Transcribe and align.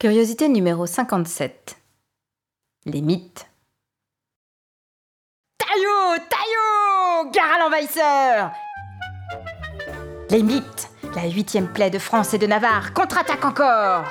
Curiosité 0.00 0.48
numéro 0.48 0.86
57. 0.86 1.76
Les 2.86 3.02
mythes. 3.02 3.46
Taillot 5.58 6.24
Taillot 6.30 7.30
Gare 7.30 7.56
à 7.56 7.58
l'envahisseur 7.58 8.50
Les 10.30 10.42
mythes 10.42 10.88
La 11.14 11.28
huitième 11.28 11.70
plaie 11.70 11.90
de 11.90 11.98
France 11.98 12.32
et 12.32 12.38
de 12.38 12.46
Navarre 12.46 12.94
contre-attaque 12.94 13.44
encore 13.44 14.06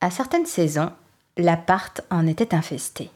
À 0.00 0.10
certaines 0.10 0.46
saisons, 0.46 0.90
l'appart 1.36 2.00
en 2.10 2.26
était 2.26 2.52
infesté. 2.52 3.12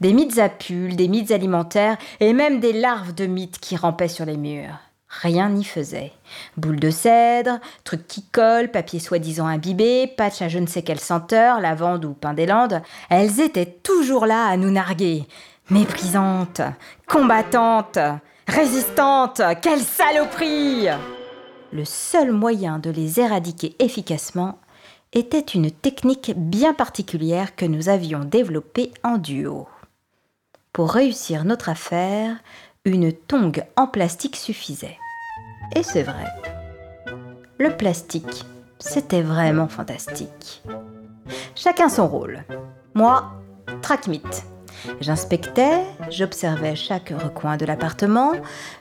Des 0.00 0.12
mythes 0.12 0.38
à 0.38 0.50
pulls, 0.50 0.94
des 0.94 1.08
mythes 1.08 1.32
alimentaires 1.32 1.98
et 2.20 2.32
même 2.32 2.60
des 2.60 2.74
larves 2.74 3.12
de 3.12 3.26
mythes 3.26 3.58
qui 3.58 3.74
rampaient 3.74 4.06
sur 4.06 4.24
les 4.24 4.36
murs. 4.36 4.78
Rien 5.08 5.48
n'y 5.48 5.64
faisait. 5.64 6.12
Boules 6.56 6.80
de 6.80 6.90
cèdre, 6.90 7.60
trucs 7.82 8.06
qui 8.06 8.22
collent, 8.24 8.70
papier 8.70 9.00
soi-disant 9.00 9.46
imbibé, 9.46 10.06
patch 10.06 10.42
à 10.42 10.48
je 10.48 10.58
ne 10.58 10.66
sais 10.66 10.82
quelle 10.82 11.00
senteur, 11.00 11.60
lavande 11.60 12.04
ou 12.04 12.12
pain 12.12 12.34
des 12.34 12.46
Landes, 12.46 12.82
elles 13.08 13.40
étaient 13.40 13.78
toujours 13.82 14.26
là 14.26 14.46
à 14.46 14.56
nous 14.58 14.70
narguer. 14.70 15.26
Méprisantes, 15.70 16.60
combattantes, 17.06 17.98
résistantes, 18.46 19.40
quelle 19.62 19.80
saloperie 19.80 20.88
Le 21.72 21.84
seul 21.84 22.32
moyen 22.32 22.78
de 22.78 22.90
les 22.90 23.18
éradiquer 23.18 23.76
efficacement 23.78 24.58
était 25.14 25.40
une 25.40 25.70
technique 25.70 26.32
bien 26.36 26.74
particulière 26.74 27.56
que 27.56 27.64
nous 27.64 27.88
avions 27.88 28.24
développée 28.24 28.92
en 29.02 29.16
duo. 29.16 29.68
Pour 30.72 30.92
réussir 30.92 31.44
notre 31.44 31.70
affaire, 31.70 32.36
une 32.88 33.12
tongue 33.12 33.64
en 33.76 33.86
plastique 33.86 34.36
suffisait. 34.36 34.98
Et 35.76 35.82
c'est 35.82 36.02
vrai. 36.02 36.26
Le 37.58 37.76
plastique, 37.76 38.44
c'était 38.78 39.22
vraiment 39.22 39.68
fantastique. 39.68 40.62
Chacun 41.54 41.88
son 41.88 42.08
rôle. 42.08 42.44
Moi, 42.94 43.30
trackmite. 43.82 44.44
J'inspectais, 45.00 45.82
j'observais 46.08 46.76
chaque 46.76 47.10
recoin 47.10 47.56
de 47.56 47.66
l'appartement, 47.66 48.32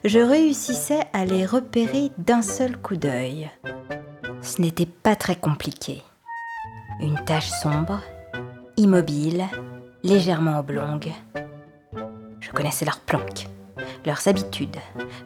je 0.04 0.20
réussissais 0.20 1.02
à 1.12 1.26
les 1.26 1.46
repérer 1.46 2.12
d'un 2.20 2.44
seul 2.44 2.78
coup 2.78 2.96
d'œil. 2.96 3.50
Ce 4.42 4.62
n'était 4.62 4.86
pas 4.86 5.16
très 5.16 5.36
compliqué. 5.36 6.04
Une 7.02 7.20
tache 7.26 7.50
sombre, 7.50 8.02
immobile, 8.78 9.46
légèrement 10.04 10.60
oblongue. 10.60 11.12
Je 12.40 12.52
connaissais 12.52 12.86
leur 12.86 13.00
planque 13.00 13.48
leurs 14.08 14.28
habitudes, 14.28 14.78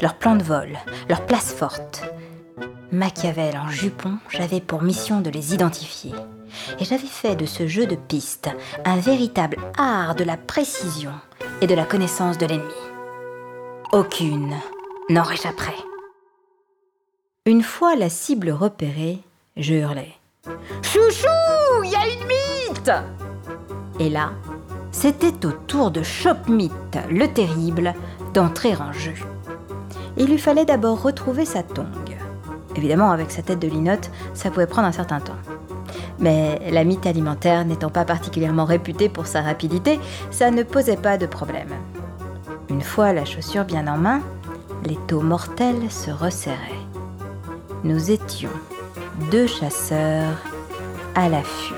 leurs 0.01 0.15
plans 0.15 0.35
de 0.35 0.43
vol, 0.43 0.77
leurs 1.07 1.25
places 1.25 1.53
fortes. 1.53 2.03
Machiavel 2.91 3.55
en 3.55 3.69
jupon, 3.69 4.17
j'avais 4.29 4.59
pour 4.59 4.81
mission 4.81 5.21
de 5.21 5.29
les 5.29 5.53
identifier. 5.53 6.11
Et 6.79 6.83
j'avais 6.83 7.07
fait 7.07 7.35
de 7.35 7.45
ce 7.45 7.67
jeu 7.67 7.85
de 7.85 7.95
pistes 7.95 8.49
un 8.83 8.97
véritable 8.97 9.57
art 9.77 10.15
de 10.15 10.25
la 10.25 10.35
précision 10.35 11.13
et 11.61 11.67
de 11.67 11.75
la 11.75 11.85
connaissance 11.85 12.37
de 12.37 12.47
l'ennemi. 12.47 12.73
Aucune 13.93 14.55
n'en 15.09 15.23
réchapperait. 15.23 15.85
Une 17.45 17.63
fois 17.63 17.95
la 17.95 18.09
cible 18.09 18.49
repérée, 18.49 19.19
je 19.57 19.75
hurlais. 19.75 20.15
Chouchou, 20.81 21.27
il 21.83 21.91
y 21.91 21.95
a 21.95 22.07
une 22.07 22.27
mythe 22.27 22.91
Et 23.99 24.09
là, 24.09 24.31
c'était 24.91 25.45
au 25.45 25.51
tour 25.51 25.91
de 25.91 26.03
Chopmite, 26.03 26.97
le 27.09 27.27
terrible, 27.27 27.93
d'entrer 28.33 28.75
en 28.75 28.91
jeu. 28.91 29.13
Il 30.17 30.27
lui 30.27 30.37
fallait 30.37 30.65
d'abord 30.65 31.01
retrouver 31.01 31.45
sa 31.45 31.63
tongue. 31.63 32.17
Évidemment, 32.75 33.11
avec 33.11 33.31
sa 33.31 33.41
tête 33.41 33.59
de 33.59 33.67
linotte, 33.67 34.11
ça 34.33 34.49
pouvait 34.49 34.67
prendre 34.67 34.87
un 34.87 34.91
certain 34.91 35.19
temps. 35.19 35.35
Mais 36.19 36.59
la 36.71 36.83
mythe 36.83 37.05
alimentaire 37.05 37.65
n'étant 37.65 37.89
pas 37.89 38.05
particulièrement 38.05 38.65
réputée 38.65 39.09
pour 39.09 39.27
sa 39.27 39.41
rapidité, 39.41 39.99
ça 40.29 40.51
ne 40.51 40.63
posait 40.63 40.97
pas 40.97 41.17
de 41.17 41.25
problème. 41.25 41.69
Une 42.69 42.81
fois 42.81 43.11
la 43.11 43.25
chaussure 43.25 43.65
bien 43.65 43.87
en 43.87 43.97
main, 43.97 44.21
les 44.85 44.97
taux 45.07 45.21
mortels 45.21 45.91
se 45.91 46.11
resserraient. 46.11 46.55
Nous 47.83 48.11
étions 48.11 48.49
deux 49.31 49.47
chasseurs 49.47 50.37
à 51.15 51.27
l'affût. 51.27 51.73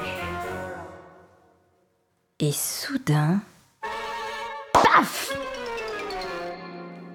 Et 2.39 2.51
soudain... 2.51 3.39
Paf 4.73 5.33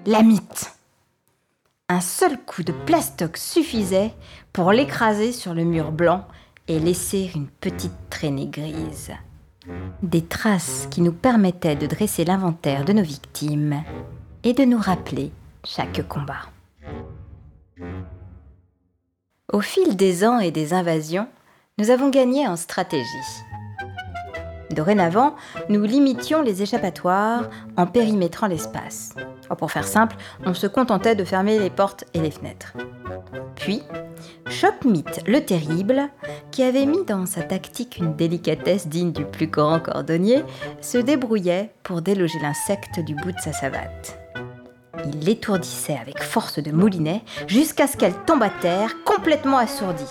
la 0.05 0.23
mythe. 0.23 0.73
Un 1.87 2.01
seul 2.01 2.37
coup 2.37 2.63
de 2.63 2.71
plastoc 2.71 3.37
suffisait 3.37 4.13
pour 4.53 4.71
l'écraser 4.71 5.31
sur 5.31 5.53
le 5.53 5.63
mur 5.63 5.91
blanc 5.91 6.25
et 6.67 6.79
laisser 6.79 7.31
une 7.35 7.47
petite 7.47 8.09
traînée 8.09 8.47
grise. 8.47 9.11
Des 10.03 10.23
traces 10.23 10.87
qui 10.89 11.01
nous 11.01 11.11
permettaient 11.11 11.75
de 11.75 11.87
dresser 11.87 12.25
l'inventaire 12.25 12.85
de 12.85 12.93
nos 12.93 13.03
victimes 13.03 13.83
et 14.43 14.53
de 14.53 14.63
nous 14.63 14.77
rappeler 14.77 15.31
chaque 15.63 16.07
combat. 16.07 16.49
Au 19.51 19.61
fil 19.61 19.95
des 19.95 20.23
ans 20.23 20.39
et 20.39 20.51
des 20.51 20.73
invasions, 20.73 21.27
nous 21.77 21.89
avons 21.89 22.09
gagné 22.09 22.47
en 22.47 22.55
stratégie. 22.55 23.05
Dorénavant, 24.71 25.35
nous 25.67 25.83
limitions 25.83 26.41
les 26.41 26.61
échappatoires 26.61 27.49
en 27.75 27.87
périmétrant 27.87 28.47
l'espace. 28.47 29.15
Pour 29.57 29.71
faire 29.71 29.87
simple, 29.87 30.15
on 30.45 30.53
se 30.53 30.67
contentait 30.67 31.15
de 31.15 31.23
fermer 31.23 31.57
les 31.57 31.69
portes 31.69 32.05
et 32.13 32.19
les 32.19 32.31
fenêtres. 32.31 32.73
Puis, 33.55 33.81
Chopmite 34.47 35.21
le 35.27 35.41
Terrible, 35.41 36.09
qui 36.51 36.63
avait 36.63 36.85
mis 36.85 37.03
dans 37.05 37.25
sa 37.25 37.41
tactique 37.41 37.97
une 37.97 38.15
délicatesse 38.15 38.87
digne 38.87 39.11
du 39.11 39.25
plus 39.25 39.47
grand 39.47 39.79
cordonnier, 39.79 40.43
se 40.81 40.97
débrouillait 40.97 41.71
pour 41.83 42.01
déloger 42.01 42.39
l'insecte 42.41 42.99
du 42.99 43.15
bout 43.15 43.31
de 43.31 43.39
sa 43.39 43.53
savate. 43.53 44.19
Il 45.05 45.19
l'étourdissait 45.19 45.97
avec 45.97 46.21
force 46.21 46.59
de 46.59 46.71
moulinet 46.71 47.21
jusqu'à 47.47 47.87
ce 47.87 47.97
qu'elle 47.97 48.15
tombe 48.25 48.43
à 48.43 48.49
terre 48.49 49.03
complètement 49.05 49.57
assourdie. 49.57 50.03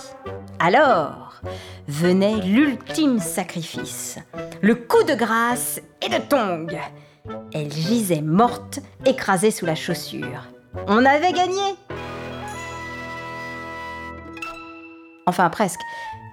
Alors 0.59 1.41
venait 1.87 2.37
l'ultime 2.37 3.21
sacrifice, 3.21 4.19
le 4.61 4.75
coup 4.75 5.03
de 5.05 5.15
grâce 5.15 5.81
et 6.03 6.09
de 6.09 6.19
tongue. 6.19 6.79
Elle 7.53 7.73
gisait 7.73 8.23
morte, 8.23 8.81
écrasée 9.05 9.51
sous 9.51 9.67
la 9.67 9.75
chaussure. 9.75 10.47
On 10.87 11.05
avait 11.05 11.33
gagné 11.33 11.77
Enfin 15.27 15.51
presque, 15.51 15.81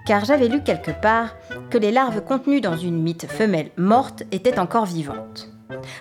car 0.06 0.24
j'avais 0.24 0.48
lu 0.48 0.62
quelque 0.62 0.90
part 0.90 1.36
que 1.68 1.76
les 1.76 1.90
larves 1.90 2.22
contenues 2.22 2.62
dans 2.62 2.76
une 2.76 3.02
mythe 3.02 3.26
femelle 3.26 3.70
morte 3.76 4.22
étaient 4.32 4.58
encore 4.58 4.86
vivantes. 4.86 5.50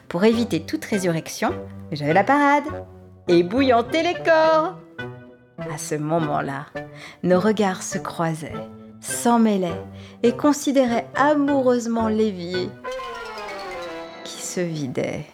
Pour 0.07 0.23
éviter 0.23 0.61
toute 0.61 0.85
résurrection, 0.85 1.53
j'avais 1.91 2.13
la 2.13 2.23
parade 2.23 2.65
et 3.27 3.43
bouillanter 3.43 4.03
les 4.03 4.13
corps. 4.13 4.75
À 5.57 5.77
ce 5.77 5.95
moment-là, 5.95 6.67
nos 7.23 7.39
regards 7.39 7.83
se 7.83 7.97
croisaient, 7.97 8.53
s'en 8.99 9.39
mêlaient 9.39 9.81
et 10.23 10.33
considéraient 10.33 11.07
amoureusement 11.15 12.07
l'évier 12.07 12.69
qui 14.23 14.41
se 14.41 14.59
vidait. 14.59 15.25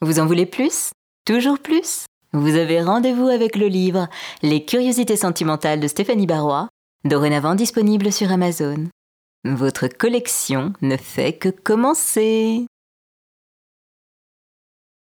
Vous 0.00 0.18
en 0.18 0.26
voulez 0.26 0.46
plus? 0.46 0.90
Toujours 1.24 1.58
plus? 1.58 2.04
Vous 2.34 2.56
avez 2.56 2.82
rendez-vous 2.82 3.28
avec 3.28 3.56
le 3.56 3.68
livre 3.68 4.08
Les 4.42 4.64
curiosités 4.64 5.16
sentimentales 5.16 5.80
de 5.80 5.88
Stéphanie 5.88 6.26
Barrois, 6.26 6.68
dorénavant 7.04 7.54
disponible 7.54 8.12
sur 8.12 8.32
Amazon. 8.32 8.88
Votre 9.44 9.88
collection 9.88 10.72
ne 10.80 10.96
fait 10.96 11.34
que 11.34 11.50
commencer. 11.50 12.66